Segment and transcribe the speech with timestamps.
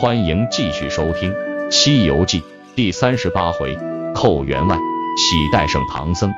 [0.00, 1.30] 欢迎继续收听
[1.70, 2.40] 《西游记》
[2.74, 3.76] 第三十八回：
[4.14, 6.32] 寇员外，喜代圣唐僧。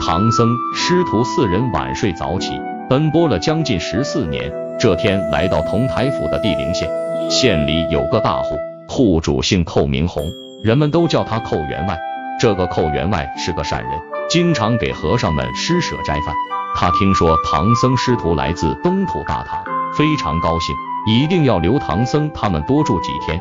[0.00, 2.52] 唐僧师徒四人晚睡早起，
[2.88, 4.48] 奔波了将近十四年。
[4.78, 6.88] 这天来到同台府的地陵县，
[7.28, 8.54] 县里有个大户，
[8.88, 10.22] 户主姓寇，名洪，
[10.62, 11.98] 人们都叫他寇员外。
[12.40, 16.32] 这个寇员外是个善人，经常给和尚们施舍斋饭。
[16.76, 19.64] 他听说唐僧师徒来自东土大唐，
[19.98, 23.40] 非常高兴，一定要留唐僧他们多住几天。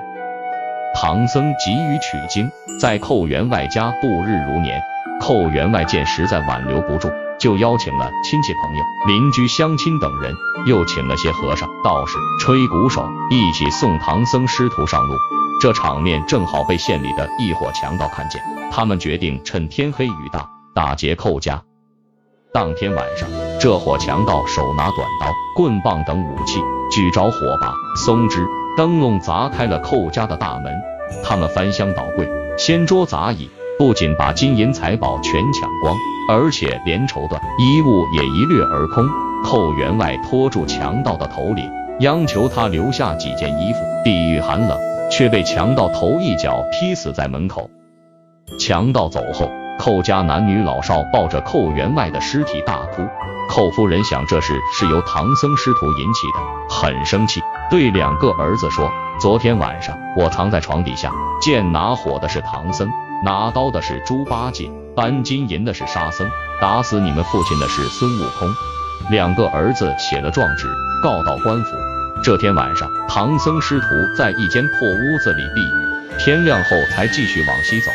[0.95, 4.81] 唐僧急于取经，在寇员外家度日如年。
[5.21, 7.09] 寇员外见实在挽留不住。
[7.37, 10.33] 就邀请了亲戚朋友、邻居乡亲等人，
[10.65, 15.15] 又请了些和尚、道士、吹鼓手，一起送唐僧师徒上路。
[15.61, 21.61] 这场面正好被县里的一伙强盗看见，他们决定趁天黑雨大打劫寇家。
[22.53, 23.29] 当天晚上，
[23.59, 27.73] 这伙强盗手拿短刀、棍棒等武器，举着火把、
[28.05, 30.73] 松枝、灯笼砸开了寇家的大门。
[31.25, 32.25] 他们翻箱倒柜、
[32.57, 35.93] 掀桌砸椅，不仅把金银财宝全抢光。
[36.31, 39.05] 而且连绸缎衣物也一掠而空。
[39.43, 44.79] 寇员外拖住强盗的头领，央求他留下几件衣服，抵御寒冷，
[45.11, 47.69] 却被强盗头一脚踢死在门口。
[48.57, 53.07] 强盗走后，寇家男女老少抱着寇员外的尸体大哭。
[53.49, 57.41] 寇夫人想这事是由唐僧师徒引起的，很生气，
[57.71, 62.87] 对两个儿子说：“昨天晚上我藏在床底下，见拿火的是唐僧，
[63.23, 68.49] 拿刀的是猪八戒。”搬金银的是沙僧，打死你们父亲的是孙悟空。
[69.09, 70.67] 两个儿子写了状纸，
[71.01, 71.71] 告到官府。
[72.21, 77.89] 这天晚上，唐僧师徒在一间破屋子里避雨，天亮后才继续往西走。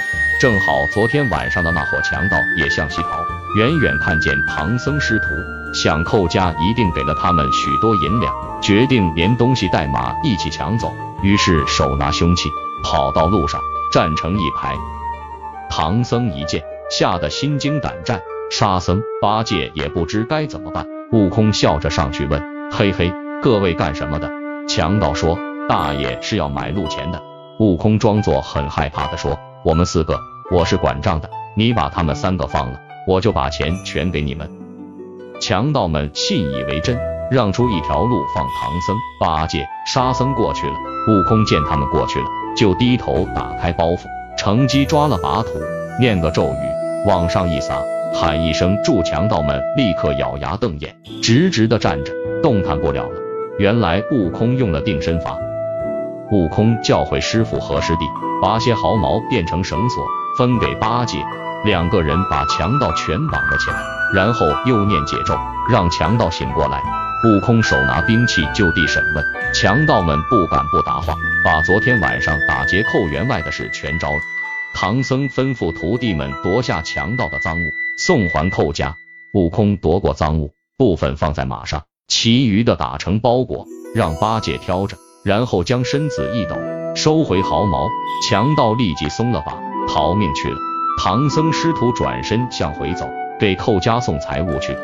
[0.44, 3.24] 正好昨天晚上的那伙强盗也向西逃，
[3.56, 5.24] 远远看见唐僧师徒，
[5.72, 10.92] 想寇家一定给了他们许多银两，决定连东西带马一起抢走。
[11.22, 12.50] 于是手拿凶器，
[12.82, 13.58] 跑到路上
[13.90, 14.76] 站成一排。
[15.70, 16.62] 唐僧一见。
[16.90, 18.20] 吓得心惊胆战，
[18.50, 20.86] 沙僧、八戒也不知该怎么办。
[21.12, 23.10] 悟空笑着上去问：“嘿嘿，
[23.42, 24.30] 各位干什么的？”
[24.68, 27.22] 强盗说：“大爷是要买路钱的。”
[27.58, 34.50] 悟空装作很害怕的说：“我们四个，我是管账的，你把他们三个放了，我就把钱全给你们。”
[35.40, 36.98] 强盗们信以为真，
[37.30, 40.74] 让出一条路放唐僧、八戒、沙僧过去了。
[41.08, 44.04] 悟空见他们过去了，就低头打开包袱，
[44.36, 45.48] 乘机抓了把土，
[45.98, 47.08] 念个咒语。
[47.08, 47.82] 往上一撒，
[48.14, 52.12] 喊一声助强盗们立刻咬牙瞪眼，直直的站着，
[52.42, 53.20] 动弹不了了。
[53.58, 55.38] 原来悟空用了定身法。
[56.34, 58.04] 悟空教诲师傅和师弟，
[58.42, 60.04] 把些毫毛变成绳索，
[60.36, 61.24] 分给八戒。
[61.64, 63.76] 两个人把强盗全绑了起来，
[64.12, 65.38] 然后又念解咒，
[65.70, 66.82] 让强盗醒过来。
[67.24, 69.24] 悟空手拿兵器就地审问，
[69.54, 74.18] 强盗们不敢不答话，把昨天晚上打劫寇员外的事全招了。
[74.74, 78.96] 唐僧吩咐徒弟们夺下强盗的赃物，送还寇家。
[79.34, 86.54] 悟空夺过赃物，部分放在马上，其余的打成包裹，让八戒挑着，然后将身子一抖，
[86.94, 87.88] 收回毫毛。
[88.28, 90.56] 强盗立即松了绑，逃命去了。
[91.02, 93.08] 唐僧师徒转身向回走，
[93.40, 94.76] 给寇家送财物去。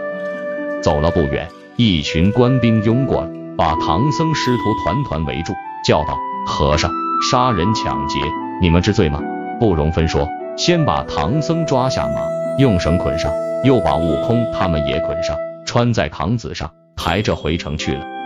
[0.82, 5.52] 走了不远，一群官兵拥过来，把唐僧师徒团团围住，
[5.84, 6.90] 叫道：“和尚，
[7.30, 8.18] 杀人抢劫，
[8.60, 9.20] 你们知罪吗？”
[9.60, 10.26] 不容分说，
[10.56, 12.22] 先把唐僧抓下马，
[12.58, 13.30] 用绳捆上，
[13.62, 15.36] 又把悟空他们也捆上，
[15.66, 18.19] 穿在扛子上，抬着回城去了。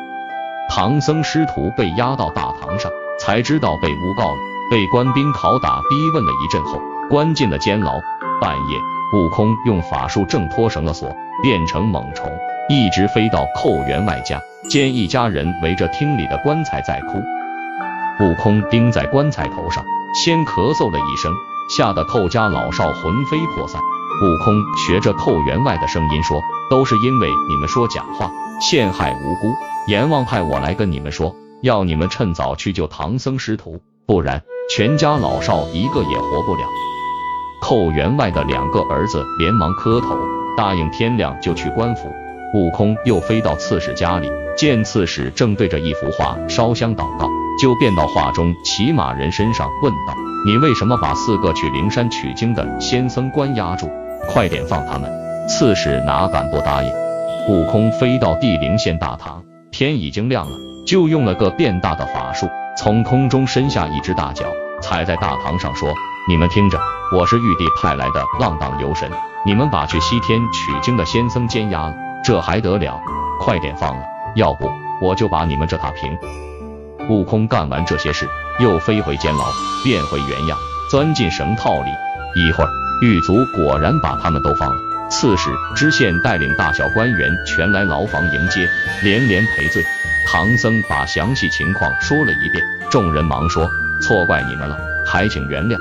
[0.69, 4.38] 唐僧师徒被押到大堂上，才知道被诬告了，
[4.70, 8.00] 被官兵拷打逼问了一阵后，关进了监牢。
[8.41, 8.78] 半夜，
[9.12, 12.30] 悟空用法术挣脱绳了锁，变成猛虫，
[12.69, 17.22] 一直飞到寇员外家，见一家人围着厅里的棺材在哭。
[18.20, 19.84] 悟空钉在棺材头上。
[20.14, 21.32] 先咳嗽了一声，
[21.76, 23.82] 吓得寇家老少魂飞魄散。
[24.22, 26.40] 悟空学着寇员外的声音说
[26.70, 28.31] ：“都是因为你们说假话，
[28.61, 29.55] 陷害无辜。
[29.88, 34.43] 阎王派我来跟你们说，要你们趁早去救唐僧师徒，不然
[34.75, 36.62] 全家老少一个也活不了。”
[37.61, 40.16] 寇员外的两个儿子连忙磕头，
[40.56, 42.08] 答应天亮就去官府。
[42.55, 47.28] 悟空又飞到刺史家里，见刺史正对着一幅画烧香祷告。
[47.61, 50.14] 就变到画中骑马人身上，问道
[50.44, 53.88] ：“你为什么把四个去灵山取经的仙僧关押住？
[54.29, 55.11] 快点放他们！”
[55.49, 56.91] 刺史哪敢不答应？
[57.49, 60.56] 悟空飞到地灵县大堂，天已经亮了，
[60.87, 62.49] 就用了个变大的法术，
[62.79, 64.47] 从空中伸下一只大脚，
[64.81, 65.93] 踩在大堂上，说
[66.29, 66.81] ：“你们听着，
[67.12, 69.11] 我是玉帝派来的浪荡游神，
[69.44, 71.94] 你们把去西天取经的仙僧监押了，
[72.25, 72.99] 这还得了？
[73.41, 74.03] 快点放了，
[74.37, 74.71] 要不
[75.03, 76.17] 我就把你们这踏平！”
[77.11, 78.26] 悟空干完这些事，
[78.59, 79.44] 又飞回监牢，
[79.85, 80.56] 变回原样，
[80.91, 81.91] 钻进绳套里。
[82.37, 84.76] 一会儿，狱卒果然把他们都放了。
[85.11, 88.69] 刺史、知县带领大小官员全来牢房迎接，
[89.02, 89.82] 连连赔罪。
[90.26, 93.69] 唐僧把详细情况说了一遍，众人忙说
[94.00, 94.76] ：“错怪你们了，
[95.06, 95.76] 还请原谅。”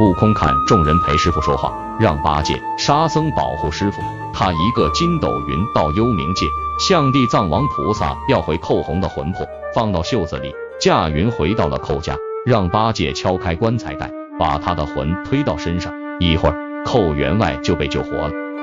[0.00, 6.44] 悟空看众人陪师傅说话，让八戒、沙僧保护师傅，他一个筋斗云到幽冥界，
[6.80, 18.53] 向地藏王菩萨要回寇洪的魂魄，放到袖子里，驾云回到了寇家，让八戒敲开棺材盖，把他的魂推到身上，一会儿寇员外就被救活了。